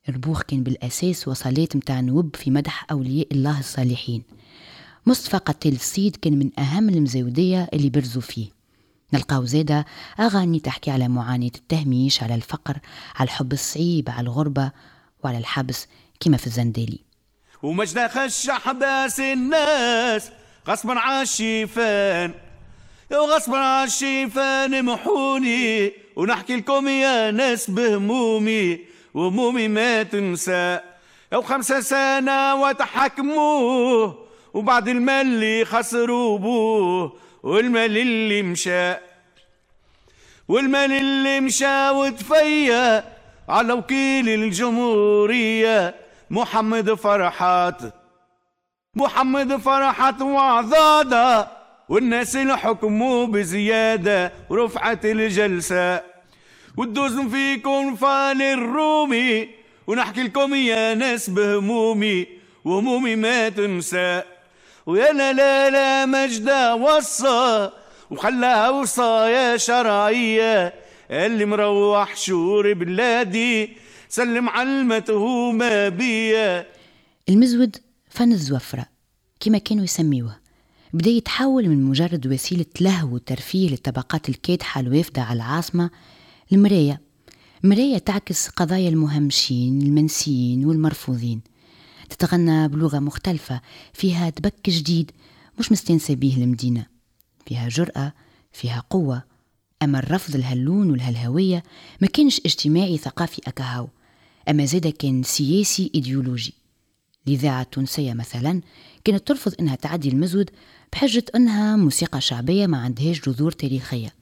الربوخ 0.09 0.43
كان 0.43 0.63
بالأساس 0.63 1.29
وصلات 1.29 1.77
متاع 1.77 2.01
نوب 2.01 2.37
في 2.37 2.51
مدح 2.51 2.87
أولياء 2.91 3.27
الله 3.33 3.61
الصالحين. 3.61 4.23
مصطفى 5.09 5.37
قتال 5.37 5.75
الصيد 5.75 6.17
كان 6.17 6.39
من 6.39 6.51
أهم 6.61 6.89
المزودية 6.89 7.69
اللي 7.73 7.91
برزوا 7.91 8.23
فيه. 8.23 8.49
نلقاو 9.13 9.45
زادة 9.45 9.87
أغاني 10.21 10.61
تحكي 10.61 10.91
على 10.91 11.09
معاناة 11.09 11.51
التهميش 11.55 12.23
على 12.23 12.35
الفقر 12.35 12.79
على 13.17 13.27
الحب 13.27 13.53
الصعيب 13.53 14.11
على 14.11 14.21
الغربة 14.21 14.71
وعلى 15.25 15.39
الحبس 15.39 15.87
كما 16.21 16.37
في 16.37 16.47
الزندالي 16.47 16.99
ومجد 17.63 18.07
خش 18.07 18.51
حباس 18.51 19.21
الناس 19.21 20.31
غصبا 20.69 20.99
عالشيفان 20.99 22.35
وغصبا 23.13 23.59
عالشيفان 23.59 24.85
محوني 24.85 25.93
ونحكي 26.17 26.57
لكم 26.57 26.89
يا 26.89 27.31
ناس 27.31 27.71
بهمومي 27.71 28.81
وهمومي 29.15 29.69
ما 29.69 30.03
تنسى. 30.03 30.81
أو 31.35 31.43
خمسة 31.43 31.81
سنة 31.81 32.55
وتحكموه 32.55 34.28
وبعد 34.59 34.89
المال 34.89 35.27
اللي 35.27 35.65
خسروا 35.65 36.39
بوه 36.39 37.13
والمال 37.43 37.99
اللي 37.99 38.43
مشى. 38.43 38.95
والمال 40.49 40.93
اللي 40.93 41.41
مشى 41.41 41.91
وتفيا 41.91 43.05
على 43.49 43.73
وكيل 43.73 44.29
الجمهورية. 44.29 45.95
محمد 46.31 46.95
فرحات 46.95 47.83
محمد 48.95 49.57
فرحات 49.57 50.23
وعضادة 50.23 51.49
والناس 51.89 52.37
اللي 52.37 52.59
حكموا 52.59 53.27
بزيادة 53.27 54.33
ورفعت 54.51 55.05
الجلسة. 55.05 56.03
وتدوز 56.77 57.21
فيكم 57.21 57.97
فان 57.97 58.43
الرومي 58.43 59.49
ونحكي 59.87 60.23
لكم 60.23 60.55
يا 60.55 60.95
ناس 60.95 61.31
بهمومي 61.31 62.27
وهمومي 62.65 63.17
ما 63.17 63.49
تنسى. 63.49 64.23
ويا 64.89 65.13
لا 65.13 65.71
لا 65.71 66.07
مجدة 66.07 66.75
وصى 66.77 67.71
وخلاها 68.11 68.71
وصايا 68.71 69.57
شرعية 69.57 70.75
اللي 71.11 71.45
مروح 71.45 72.17
شور 72.17 72.73
بلادي 72.73 73.77
سلم 74.09 74.49
على 74.49 74.69
المتهومة 74.69 75.89
بيا 75.89 76.67
المزود 77.29 77.77
فن 78.11 78.33
الزوفرة 78.33 78.87
كما 79.41 79.59
كانوا 79.59 79.85
يسميوه. 79.85 80.37
بدأ 80.93 81.11
يتحول 81.11 81.69
من 81.69 81.85
مجرد 81.85 82.27
وسيلة 82.27 82.67
لهو 82.81 83.15
وترفيه 83.15 83.71
للطبقات 83.71 84.29
الكادحة 84.29 84.81
الوافدة 84.81 85.23
على 85.23 85.37
العاصمة 85.37 85.91
لمراية 86.51 87.01
مراية 87.65 87.99
تعكس 87.99 88.49
قضايا 88.49 88.89
المهمشين 88.89 89.83
المنسيين 89.83 90.65
والمرفوضين. 90.65 91.41
تتغنى 92.09 92.69
بلغة 92.69 92.99
مختلفة 92.99 93.61
فيها 93.93 94.31
تبك 94.31 94.71
جديد 94.71 95.11
مش 95.59 95.73
مستنسى 95.73 96.15
بيه 96.15 96.37
المدينة. 96.37 96.87
فيها 97.47 97.69
جرأة 97.69 98.13
فيها 98.53 98.85
قوة. 98.91 99.23
أما 99.83 99.99
الرفض 99.99 100.37
لهاللون 100.37 100.91
ولهالهوية 100.91 101.63
ما 102.01 102.07
كانش 102.09 102.41
اجتماعي 102.47 102.99
ثقافي 102.99 103.43
أكهو 103.47 103.89
أما 104.49 104.65
زاد 104.65 104.87
كان 104.87 105.23
سياسي 105.23 105.91
إيديولوجي. 105.95 106.55
الإذاعة 107.27 107.63
التونسية 107.63 108.13
مثلا 108.13 108.61
كانت 109.05 109.29
ترفض 109.29 109.55
أنها 109.61 109.75
تعدي 109.75 110.09
المزود 110.09 110.51
بحجة 110.93 111.25
أنها 111.35 111.77
موسيقى 111.77 112.21
شعبية 112.21 112.67
ما 112.67 112.79
عندهاش 112.79 113.21
جذور 113.29 113.53
تاريخية. 113.53 114.15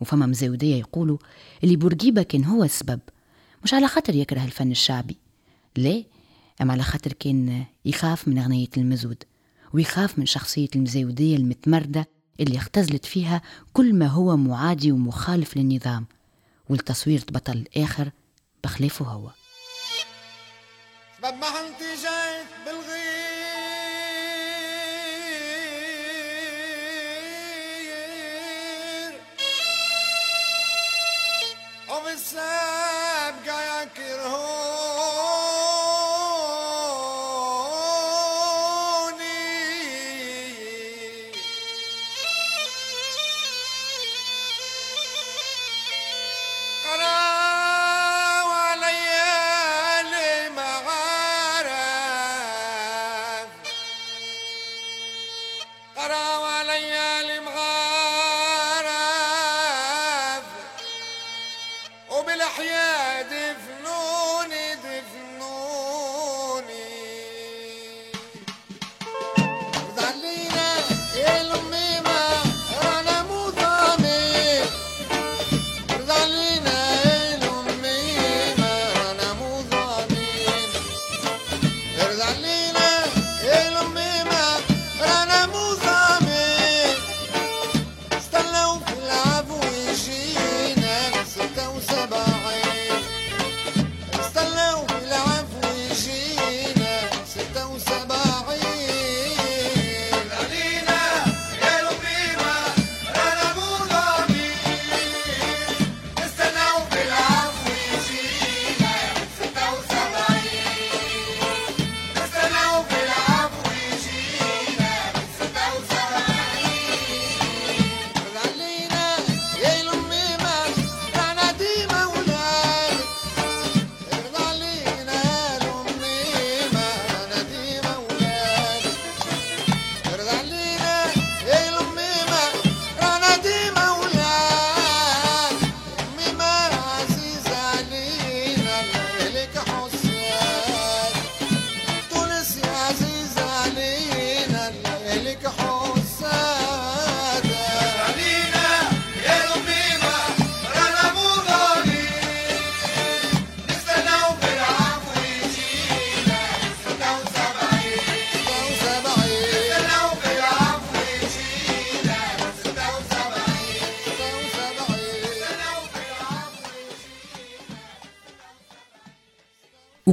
وفما 0.00 0.26
مزاودية 0.26 0.76
يقولوا 0.76 1.18
اللي 1.64 1.76
بورقيبة 1.76 2.22
كان 2.22 2.44
هو 2.44 2.64
السبب 2.64 3.00
مش 3.64 3.74
على 3.74 3.88
خاطر 3.88 4.14
يكره 4.14 4.44
الفن 4.44 4.70
الشعبي. 4.70 5.16
لا 5.76 6.04
أما 6.60 6.72
على 6.72 6.82
خاطر 6.82 7.12
كان 7.12 7.64
يخاف 7.84 8.28
من 8.28 8.38
أغنية 8.38 8.68
المزود 8.76 9.24
ويخاف 9.72 10.18
من 10.18 10.26
شخصية 10.26 10.68
المزاودية 10.76 11.36
المتمردة 11.36 12.08
اللي 12.40 12.58
اختزلت 12.58 13.04
فيها 13.04 13.42
كل 13.72 13.94
ما 13.94 14.06
هو 14.06 14.36
معادي 14.36 14.92
ومخالف 14.92 15.56
للنظام 15.56 16.06
والتصوير 16.68 17.18
تبطل 17.20 17.52
الآخر 17.52 18.10
بخلافه 18.64 19.04
هو. 19.04 19.30
سبب 21.18 21.34
ما 21.34 21.46
انت 21.46 21.80
جيت 21.80 22.50
بالغير. 22.66 23.20
وبالسابقة 31.88 32.79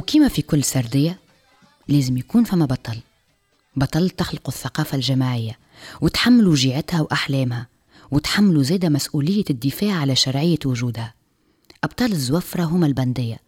وكيما 0.08 0.28
في 0.28 0.42
كل 0.42 0.64
سردية 0.64 1.18
لازم 1.88 2.16
يكون 2.16 2.44
فما 2.44 2.64
بطل. 2.64 2.98
بطل 3.76 4.10
تخلق 4.10 4.48
الثقافة 4.48 4.96
الجماعية 4.96 5.58
وتحمل 6.00 6.48
وجيعتها 6.48 7.00
وأحلامها 7.00 7.68
وتحملوا 8.10 8.62
زادة 8.62 8.88
مسؤولية 8.88 9.44
الدفاع 9.50 9.92
على 9.92 10.16
شرعية 10.16 10.58
وجودها. 10.64 11.14
أبطال 11.84 12.12
الزوفرة 12.12 12.62
هما 12.62 12.86
البندية. 12.86 13.38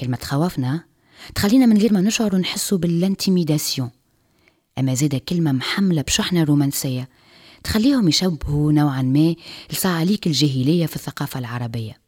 كلمة 0.00 0.18
خوفنا 0.22 0.84
تخلينا 1.34 1.66
من 1.66 1.78
غير 1.78 1.92
ما 1.92 2.00
نشعر 2.00 2.36
نحسوا 2.36 2.78
بالانتيميداسيون 2.78 3.90
أما 4.78 4.94
زادة 4.94 5.18
كلمة 5.18 5.52
محملة 5.52 6.02
بشحنة 6.02 6.44
رومانسية 6.44 7.08
تخليهم 7.64 8.08
يشبهوا 8.08 8.72
نوعا 8.72 9.02
ما 9.02 9.34
لصعاليك 9.72 10.26
الجاهلية 10.26 10.86
في 10.86 10.96
الثقافة 10.96 11.38
العربية. 11.40 12.00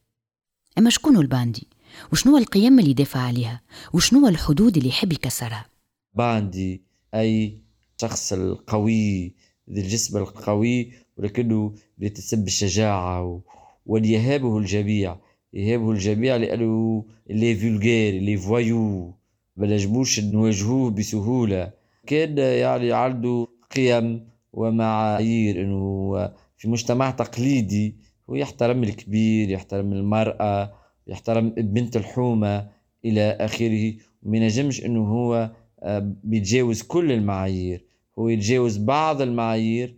أما 0.78 0.90
شكون 0.90 1.16
الباندي؟ 1.16 1.69
وشنو 2.12 2.36
القيم 2.38 2.78
اللي 2.78 2.90
يدافع 2.90 3.20
عليها؟ 3.20 3.60
وشنو 3.94 4.28
الحدود 4.28 4.76
اللي 4.76 4.88
يحب 4.88 5.12
يكسرها؟ 5.12 5.66
باندي 6.14 6.82
أي 7.14 7.58
شخص 8.00 8.32
القوي 8.32 9.34
ذي 9.70 9.80
الجسم 9.80 10.16
القوي 10.18 10.92
ولكنه 11.16 11.74
يتسم 11.98 12.46
بالشجاعة 12.46 13.24
و- 13.24 13.40
وليهابه 13.86 14.58
الجميع 14.58 15.16
يهابه 15.52 15.90
الجميع 15.90 16.36
لأنه 16.36 17.04
اللي 17.30 17.56
vulgaire 17.56 18.14
اللي 18.16 18.36
voyou 18.36 19.14
ما 19.56 19.66
نجموش 19.66 20.20
نواجهوه 20.20 20.90
بسهولة 20.90 21.70
كان 22.06 22.38
يعني 22.38 22.92
عنده 22.92 23.46
قيم 23.76 24.28
ومعايير 24.52 25.60
إنه 25.60 26.12
في 26.56 26.68
مجتمع 26.68 27.10
تقليدي 27.10 27.96
هو 28.30 28.34
يحترم 28.34 28.82
الكبير 28.84 29.50
يحترم 29.50 29.92
المرأة 29.92 30.72
يحترم 31.10 31.48
بنت 31.50 31.96
الحومة 31.96 32.68
إلى 33.04 33.30
آخره. 33.40 33.94
وما 34.22 34.36
ينجمش 34.36 34.84
إنه 34.84 35.00
هو 35.08 35.50
آه، 35.82 36.12
بيتجاوز 36.24 36.82
كل 36.82 37.12
المعايير. 37.12 37.84
هو 38.18 38.28
يتجاوز 38.28 38.76
بعض 38.78 39.22
المعايير 39.22 39.94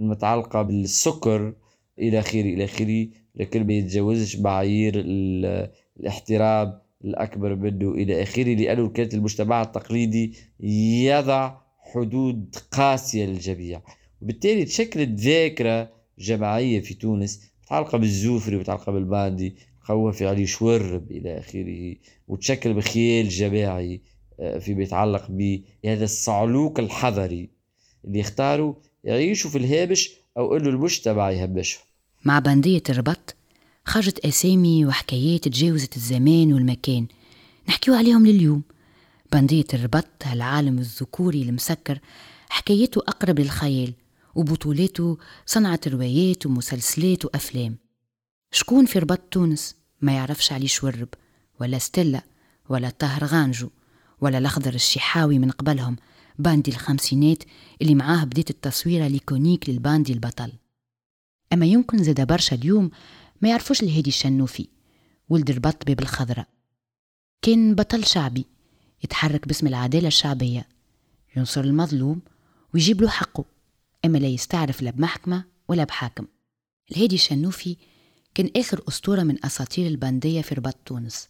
المتعلقة 0.00 0.62
بالسكر 0.62 1.52
إلى 1.98 2.18
آخره 2.18 2.40
إلى 2.40 2.64
آخره 2.64 3.06
لكن 3.34 3.66
ما 3.66 3.72
يتجاوزش 3.72 4.36
معايير 4.36 4.92
ال- 4.96 5.70
الاحترام 6.00 6.78
الأكبر 7.04 7.54
منه 7.54 7.90
إلى 7.90 8.22
آخره 8.22 8.54
لأنه 8.54 8.88
كانت 8.88 9.14
المجتمع 9.14 9.62
التقليدي 9.62 10.34
يضع 11.04 11.54
حدود 11.78 12.54
قاسية 12.70 13.26
للجميع. 13.26 13.80
وبالتالي 14.22 14.64
تشكلت 14.64 15.20
ذاكرة 15.20 15.90
جماعية 16.18 16.80
في 16.80 16.94
تونس 16.94 17.50
متعلقة 17.64 17.98
بالزوفري 17.98 18.56
متعلقة 18.56 18.92
بالباندي 18.92 19.54
قوة 19.88 20.12
في 20.12 20.26
علي 20.26 20.46
شورب 20.46 21.10
إلى 21.10 21.38
آخره 21.38 21.94
وتشكل 22.28 22.74
بخيال 22.74 23.28
جماعي 23.28 24.00
آه، 24.40 24.58
فيما 24.58 24.82
يتعلق 24.82 25.26
بهذا 25.30 26.04
الصعلوك 26.04 26.80
الحضري 26.80 27.48
اللي 28.04 28.18
يختاروا 28.18 28.74
يعيشوا 29.04 29.50
في 29.50 29.58
الهامش 29.58 30.10
أو 30.36 30.56
إنه 30.56 30.68
المجتمع 30.68 31.30
يهمشهم 31.30 31.82
مع 32.24 32.38
بندية 32.38 32.82
الربط 32.90 33.34
خرجت 33.84 34.18
أسامي 34.18 34.86
وحكايات 34.86 35.48
تجاوزت 35.48 35.96
الزمان 35.96 36.52
والمكان. 36.52 37.06
نحكيو 37.68 37.94
عليهم 37.94 38.26
لليوم. 38.26 38.62
بندية 39.32 39.64
الربط 39.74 40.06
هالعالم 40.22 40.78
الذكوري 40.78 41.42
المسكر 41.42 41.98
حكايته 42.48 42.98
أقرب 42.98 43.40
للخيال 43.40 43.92
وبطولاته 44.34 45.18
صنعت 45.46 45.88
روايات 45.88 46.46
ومسلسلات 46.46 47.24
وأفلام. 47.24 47.76
شكون 48.52 48.86
في 48.86 48.98
ربط 48.98 49.20
تونس؟ 49.30 49.76
ما 50.00 50.12
يعرفش 50.12 50.52
علي 50.52 50.68
شورب 50.68 51.08
ولا 51.60 51.78
ستيلا 51.78 52.22
ولا 52.68 52.90
طاهر 52.90 53.24
غانجو 53.24 53.70
ولا 54.20 54.38
الأخضر 54.38 54.74
الشحاوي 54.74 55.38
من 55.38 55.50
قبلهم 55.50 55.96
باندي 56.38 56.70
الخمسينات 56.70 57.42
اللي 57.82 57.94
معاه 57.94 58.24
بديت 58.24 58.50
التصويرة 58.50 59.08
l'iconique 59.08 59.70
للباندي 59.70 60.12
البطل. 60.12 60.52
أما 61.52 61.66
يمكن 61.66 62.02
زاد 62.02 62.26
برشا 62.26 62.56
اليوم 62.56 62.90
ما 63.42 63.48
يعرفوش 63.48 63.82
الهادي 63.82 64.10
الشنوفي 64.10 64.68
ولد 65.28 65.50
ربط 65.50 65.86
باب 65.86 66.00
الخضراء 66.00 66.48
كان 67.42 67.74
بطل 67.74 68.06
شعبي 68.06 68.46
يتحرك 69.04 69.48
باسم 69.48 69.66
العدالة 69.66 70.08
الشعبية. 70.08 70.68
ينصر 71.36 71.60
المظلوم 71.60 72.20
ويجيب 72.74 73.02
له 73.02 73.08
حقه 73.08 73.44
أما 74.04 74.18
لا 74.18 74.28
يستعرف 74.28 74.82
لا 74.82 74.90
بمحكمة 74.90 75.44
ولا 75.68 75.84
بحاكم. 75.84 76.26
الهادي 76.90 77.14
الشنوفي 77.14 77.76
كان 78.34 78.50
آخر 78.56 78.82
أسطورة 78.88 79.22
من 79.22 79.44
أساطير 79.46 79.86
البندية 79.86 80.42
في 80.42 80.54
رباط 80.54 80.76
تونس. 80.86 81.28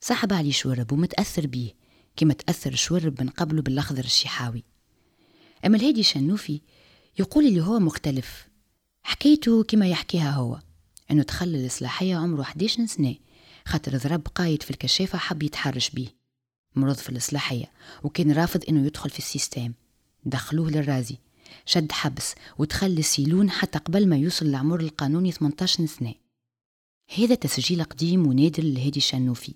صاحب 0.00 0.32
علي 0.32 0.52
شورب 0.52 0.92
ومتأثر 0.92 1.46
بيه 1.46 1.70
كما 2.16 2.34
تأثر 2.34 2.74
شورب 2.74 3.22
من 3.22 3.28
قبله 3.28 3.62
بالأخضر 3.62 4.04
الشحاوي 4.04 4.64
أما 5.66 5.76
الهادي 5.76 6.00
الشنوفي 6.00 6.60
يقول 7.18 7.46
اللي 7.46 7.60
هو 7.60 7.78
مختلف. 7.78 8.48
حكيته 9.02 9.62
كما 9.64 9.86
يحكيها 9.88 10.30
هو 10.30 10.58
أنه 11.10 11.22
دخل 11.22 11.48
الإصلاحية 11.48 12.16
عمره 12.16 12.42
11 12.42 12.86
سنة 12.86 13.14
خاطر 13.64 13.96
ضرب 13.96 14.28
قايد 14.34 14.62
في 14.62 14.70
الكشافة 14.70 15.18
حب 15.18 15.42
يتحرش 15.42 15.90
بيه. 15.90 16.08
مرض 16.76 16.96
في 16.96 17.10
الإصلاحية 17.10 17.70
وكان 18.02 18.32
رافض 18.32 18.64
إنه 18.68 18.86
يدخل 18.86 19.10
في 19.10 19.18
السيستم. 19.18 19.72
دخلوه 20.24 20.70
للرازي. 20.70 21.18
شد 21.66 21.92
حبس 21.92 22.34
ودخل 22.58 22.90
للسيلون 22.90 23.50
حتى 23.50 23.78
قبل 23.78 24.08
ما 24.08 24.16
يوصل 24.16 24.50
لعمر 24.50 24.80
القانوني 24.80 25.32
18 25.32 25.86
سنة 25.86 26.14
هذا 27.18 27.34
تسجيل 27.34 27.84
قديم 27.84 28.26
ونادر 28.26 28.62
لهادي 28.62 28.96
الشنوفي 28.96 29.54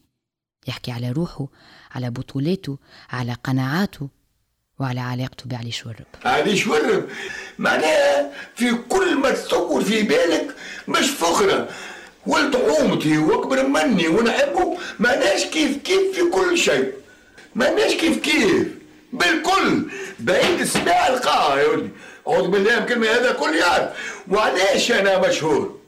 يحكي 0.69 0.91
على 0.91 1.11
روحه 1.11 1.47
على 1.95 2.11
بطولاته 2.11 2.79
على 3.11 3.37
قناعاته 3.45 4.09
وعلى 4.79 5.01
علاقته 5.01 5.45
بعلي 5.47 5.73
شورب. 5.73 6.07
علي 6.25 6.57
شورب؟ 6.57 7.09
معناها 7.59 8.33
في 8.57 8.75
كل 8.75 9.15
ما 9.19 9.31
تصور 9.31 9.85
في 9.85 10.03
بالك 10.03 10.57
مش 10.89 11.11
فخرة. 11.11 11.69
ولد 12.27 12.57
حومتي 12.57 13.19
وأكبر 13.19 13.67
مني 13.67 14.09
ونحبه 14.09 14.79
معناش 14.99 15.45
كيف 15.45 15.77
كيف 15.77 16.15
في 16.15 16.31
كل 16.31 16.59
شيء. 16.59 16.93
معناش 17.55 17.93
كيف 17.95 18.19
كيف. 18.19 18.69
بالكل. 19.13 19.91
بعيد 20.19 20.61
السماع 20.61 21.09
القاع 21.09 21.61
يا 21.61 21.67
ولدي. 21.69 21.91
أعوذ 22.29 22.49
بالله 22.49 22.77
من 22.77 22.83
الكلمة 22.83 23.07
هذا 23.07 23.33
كل 23.33 23.57
يعرف. 23.57 24.23
وعلاش 24.29 24.93
أنا 24.93 25.29
مشهور؟ 25.29 25.79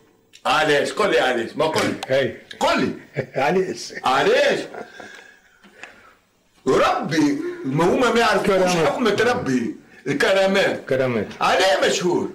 علاش؟ 0.47 0.93
قل 0.93 1.11
لي 1.11 1.21
علاش 1.21 1.51
ما 1.57 1.67
قل 1.67 1.95
لي. 2.11 2.37
قل 2.61 2.81
لي. 2.81 2.93
علاش؟ 3.45 3.93
علاش؟ 4.05 4.59
ربي 6.67 7.39
ما 7.65 7.85
هما 7.85 8.13
ما 8.13 8.21
يعرفوش. 8.21 8.71
حكمة 8.87 9.17
ربي؟ 9.21 9.77
الكرامات 10.07 10.87
كرامات 10.89 11.27
عليه 11.41 11.89
مشهور. 11.89 12.31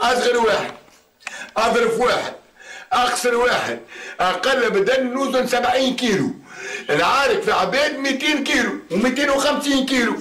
أصغر 0.00 0.36
واحد 0.36 0.72
أظرف 1.56 2.00
واحد 2.00 2.32
أقصر 2.92 3.34
واحد 3.36 3.78
أقل 4.20 4.70
بدن 4.70 5.06
نوزن 5.06 5.46
70 5.46 5.96
كيلو. 5.96 6.30
العارك 6.90 7.42
في 7.42 7.52
عباد 7.52 7.98
200 7.98 8.44
كيلو 8.44 8.72
و250 8.90 9.88
كيلو. 9.88 10.14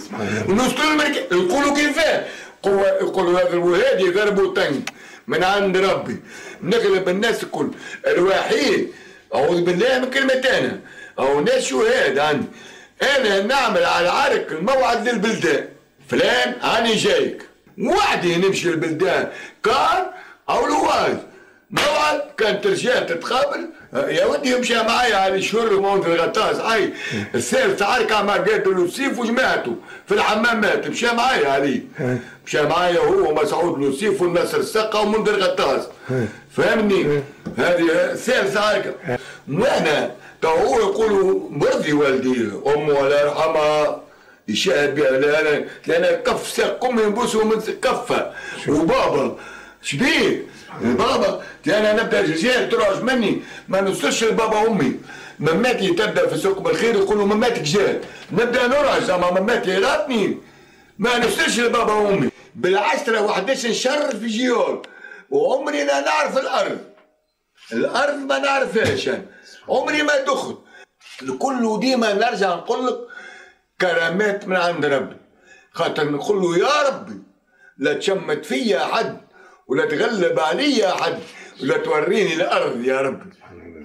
ونوصل 0.50 0.82
المركز 0.92 1.18
يقولوا 1.32 1.76
كيفاه 1.76 2.26
قوة 2.64 2.88
يقولوا 2.88 3.40
هذا 3.42 3.54
الوهاد 3.54 4.00
يضربوا 4.02 4.54
تنك 4.56 4.90
من 5.28 5.44
عند 5.44 5.78
ربي. 5.78 6.18
نغلب 6.64 7.10
الناس 7.10 7.44
الكل. 7.44 7.70
الوحيد 8.08 8.92
أعوذ 9.36 9.62
بالله 9.62 10.00
من 10.00 10.32
أنا. 10.46 10.80
أو 11.20 11.42
ناس 11.42 11.64
شهاد 11.64 12.20
عندي 12.20 12.48
أنا. 13.18 13.42
نعمل 13.42 13.86
على 13.86 14.06
العرك 14.06 14.52
الموعد 14.52 15.10
للبلدان. 15.10 15.66
فلان 16.10 16.56
هاني 16.62 16.96
جايك. 16.96 17.42
وحدي 17.78 18.36
نمشي 18.36 18.70
البلدان 18.70 19.30
كار 19.64 20.14
أو 20.50 20.68
لواز. 20.68 21.18
موعد 21.72 22.22
كانت 22.38 22.68
رجال 22.68 23.06
تتقابل. 23.06 23.70
يا 23.94 24.26
ودي 24.26 24.52
يمشي 24.52 24.76
معايا 24.76 25.16
على 25.16 25.36
الشهر 25.36 25.74
ومونت 25.74 26.06
الغطاس. 26.06 26.58
هاي 26.58 26.94
الثالث 27.36 27.82
عركة 27.82 28.24
مع 28.24 28.38
قاتل 28.38 28.70
لوسيف 28.70 29.20
وجماعته. 29.20 29.76
في 30.08 30.14
الحمامات 30.14 30.88
مشى 30.88 31.08
معايا 31.08 31.50
علي. 31.50 31.84
مشى 32.46 32.62
معايا 32.62 33.00
هو 33.00 33.30
ومسعود 33.30 33.80
لوسيف 33.80 34.22
والنصر 34.22 34.58
السقا 34.58 35.00
ومنذر 35.00 35.40
غطاس 35.40 35.88
فهمني؟ 36.58 37.22
هذه 37.58 38.14
ثالث 38.16 38.58
عركة 38.58 38.94
وأنا 39.52 40.12
تو 40.42 40.48
هو 40.48 40.80
يقولوا 40.80 41.50
مرضي 41.50 41.94
والدي 41.94 42.52
أمه 42.68 43.00
الله 43.00 43.22
يرحمها 43.22 44.02
يشاهد 44.48 44.96
بها 44.96 45.12
لأن 45.12 45.66
لأن 45.88 46.24
كف 46.24 46.48
ساق 46.48 46.86
امي 46.86 47.04
نبوسه 47.04 47.46
من 47.46 47.62
كفه. 47.82 48.32
وبابا 48.68 49.38
شبيه. 49.82 50.46
بابا 50.82 51.42
أنا 51.68 51.94
نبدأ 52.04 52.22
رجال 52.22 52.70
ترعش 52.70 52.98
مني. 52.98 53.42
ما 53.70 53.82
نوصلش 53.82 54.24
لبابا 54.24 54.68
امي 54.68 54.96
مماتي 55.40 55.88
تبدا 55.88 56.28
في 56.28 56.38
سوق 56.38 56.60
بالخير 56.60 56.96
يقولوا 56.96 57.26
مماتك 57.26 57.62
جات 57.62 58.02
نبدأ 58.32 58.68
نرعش 58.68 59.10
اما 59.10 59.32
مماتي 59.42 59.78
غاتني 59.78 60.38
ما 61.00 61.18
نوصلش 61.18 61.60
لبابا 61.60 62.10
امي 62.10 62.30
بالعشرة 62.56 63.22
وحداش 63.22 63.66
نشر 63.66 64.16
في 64.16 64.28
جيول 64.28 64.82
وعمري 65.32 65.84
لا 65.84 66.00
نعرف 66.00 66.38
الأرض. 66.38 66.80
الأرض 67.74 68.18
ما 68.18 68.40
نعرفهاش 68.40 69.10
أنا. 69.10 69.26
عمري 69.70 70.04
ما 70.04 70.20
دخل. 70.20 70.58
الكل 71.22 71.80
ديما 71.80 72.14
نرجع 72.14 72.56
نقول 72.56 72.88
لك 72.88 72.98
كرامات 73.82 74.48
من 74.48 74.56
عند 74.56 74.86
ربي. 74.86 75.18
خاطر 75.72 76.12
نقول 76.12 76.42
له 76.42 76.58
يا 76.58 76.88
ربي 76.88 77.20
لا 77.78 77.94
تشمت 77.94 78.46
فيا 78.46 78.80
حد 78.80 79.18
ولا 79.68 79.86
تغلب 79.86 80.40
عليا 80.40 80.90
حد 80.90 81.20
ولا 81.62 81.78
توريني 81.78 82.34
الأرض 82.34 82.86
يا 82.86 83.02
ربي. 83.02 83.32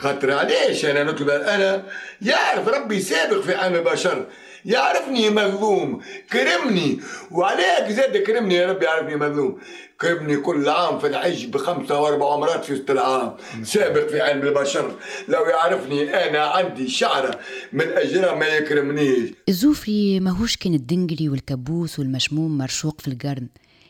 خاطر 0.01 0.33
علاش 0.33 0.85
أنا 0.85 1.03
نطلب؟ 1.03 1.31
أنا 1.31 1.83
يعرف 2.23 2.69
ربي 2.69 3.01
سابق 3.01 3.41
في 3.41 3.55
عالم 3.55 3.75
البشر. 3.75 4.27
يعرفني 4.67 5.31
مظلوم. 5.31 6.01
كرمني. 6.33 7.01
وعليك 7.31 7.89
زاد 7.89 8.17
كرمني 8.17 8.55
يا 8.55 8.67
ربي 8.67 8.85
يعرفني 8.85 9.17
مظلوم. 9.17 9.59
كرمني 10.01 10.37
كل 10.37 10.69
عام 10.69 10.99
في 10.99 11.07
الحج 11.07 11.47
بخمسة 11.47 12.01
واربع 12.01 12.33
عمرات 12.33 12.65
في 12.65 12.73
وسط 12.73 12.91
العام. 12.91 13.37
سابق 13.63 14.09
في 14.09 14.21
علم 14.21 14.43
البشر. 14.43 14.95
لو 15.29 15.45
يعرفني 15.45 16.29
أنا 16.29 16.45
عندي 16.45 16.89
شعرة 16.89 17.41
من 17.73 17.89
اجرها 17.89 18.35
ما 18.35 18.47
يكرمنيش. 18.47 19.31
الزوفري 19.49 20.21
ماهوش 20.21 20.57
كان 20.57 20.75
الدنجري 20.75 21.29
والكبوس 21.29 21.99
والمشموم 21.99 22.59
مرشوق 22.59 23.01
في 23.01 23.09
القرن 23.09 23.49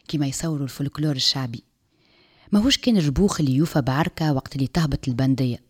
كما 0.09 0.27
يصوروا 0.27 0.65
الفولكلور 0.65 1.17
الشعبي. 1.17 1.65
ماهوش 2.53 2.79
كان 2.79 2.97
الربوخ 2.97 3.41
اللي 3.41 3.55
يوفى 3.55 3.81
بعركة 3.81 4.33
وقت 4.33 4.57
اللي 4.57 4.67
تهبط 4.67 5.09
البندية. 5.09 5.67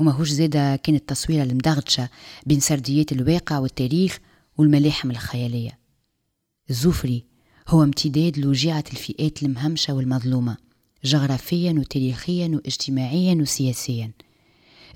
وماهوش 0.00 0.28
زادة 0.28 0.76
كان 0.76 0.94
التصويرة 0.94 1.42
المدغدشة 1.42 2.08
بين 2.46 2.60
سرديات 2.60 3.12
الواقع 3.12 3.58
والتاريخ 3.58 4.18
والملاحم 4.58 5.10
الخيالية. 5.10 5.78
الزوفري 6.70 7.24
هو 7.68 7.82
امتداد 7.82 8.38
لوجيعة 8.38 8.84
الفئات 8.92 9.42
المهمشة 9.42 9.94
والمظلومة 9.94 10.56
جغرافيا 11.04 11.72
وتاريخيا 11.72 12.48
واجتماعيا 12.48 13.34
وسياسيا. 13.34 14.12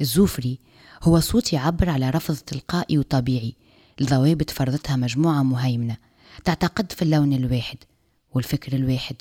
الزوفري 0.01 0.59
هو 1.03 1.21
صوت 1.21 1.53
يعبر 1.53 1.91
على 1.91 2.11
رفض 2.11 2.37
تلقائي 2.37 2.99
وطبيعي 2.99 3.55
لضوابط 4.01 4.51
فرضتها 4.51 4.97
مجموعة 4.97 5.43
مهيمنة 5.43 5.97
تعتقد 6.45 6.93
في 6.93 7.03
اللون 7.03 7.33
الواحد 7.33 7.79
والفكر 8.35 8.77
الواحد 8.77 9.17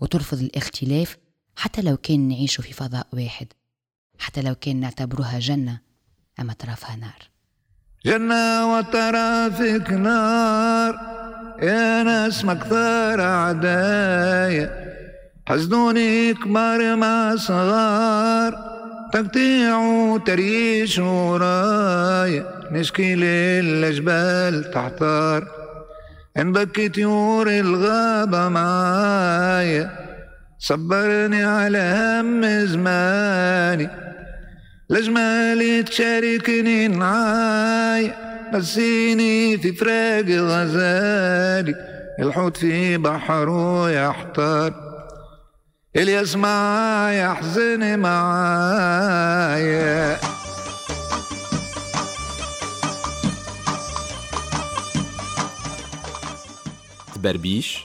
وترفض 0.00 0.38
الاختلاف 0.38 1.18
حتى 1.56 1.82
لو 1.82 1.96
كان 1.96 2.28
نعيش 2.28 2.60
في 2.60 2.72
فضاء 2.72 3.06
واحد 3.12 3.46
حتى 4.18 4.42
لو 4.42 4.54
كان 4.54 4.76
نعتبرها 4.76 5.38
جنة 5.38 5.80
أما 6.40 6.52
طرفها 6.52 6.96
نار. 6.96 7.30
جنة 8.06 8.76
وطرافك 8.78 9.92
نار. 9.92 10.94
يا 11.62 12.02
ناس 12.02 12.44
مكثر 12.44 13.20
أعدايا 13.20 14.70
حزنوني 15.48 16.34
كبار 16.34 16.96
مع 16.96 17.36
صغار. 17.36 18.70
تقطيع 19.12 19.78
وتريش 19.78 20.98
ورايا 20.98 22.44
نشكي 22.72 23.14
للجبال 23.14 24.70
تحتار. 24.70 25.46
إن 26.36 26.52
بكي 26.52 26.88
طيور 26.88 27.48
الغابة 27.50 28.48
معايا 28.48 29.90
صبرني 30.58 31.44
على 31.44 31.94
هم 31.96 32.66
زماني. 32.66 34.09
لجمالي 34.90 35.82
تشاركني 35.82 36.88
نعاي 36.88 38.14
نسيني 38.52 39.58
في 39.58 39.72
فراق 39.72 40.24
غزالي. 40.24 41.74
الحوت 42.18 42.56
في 42.56 42.96
بحره 42.96 43.90
يحتار 43.90 44.74
اللي 45.96 46.12
يسمع 46.12 47.12
يحزن 47.12 47.98
معايا. 47.98 49.00
تبربيش 57.14 57.84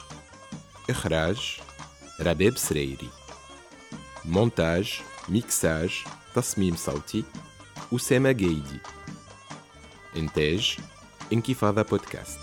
إخراج 0.90 1.58
رباب 2.22 2.58
سريري. 2.58 3.10
مونتاج 4.26 5.02
ميكساج 5.30 6.04
تصميم 6.36 6.76
صوتي 6.76 7.24
أسامة 7.96 8.32
جيدي. 8.32 8.80
إنتاج 10.18 10.78
إنكفاضة 11.34 11.82
بودكاست. 11.82 12.40